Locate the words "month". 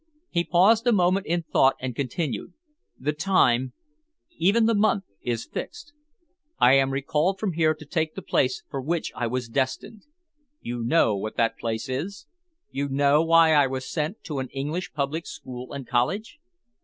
4.73-5.03